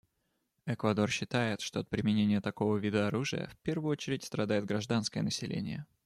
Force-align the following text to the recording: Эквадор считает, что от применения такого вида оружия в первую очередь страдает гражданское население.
Эквадор 0.65 1.11
считает, 1.11 1.61
что 1.61 1.79
от 1.79 1.87
применения 1.87 2.41
такого 2.41 2.75
вида 2.77 3.05
оружия 3.07 3.45
в 3.53 3.57
первую 3.59 3.91
очередь 3.91 4.23
страдает 4.23 4.65
гражданское 4.65 5.21
население. 5.21 5.85